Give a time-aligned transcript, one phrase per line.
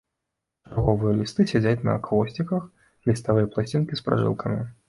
[0.71, 2.67] Чарговыя лісты сядзяць на хвосціках,
[3.11, 4.61] ліставыя пласцінкі з пражылкамі.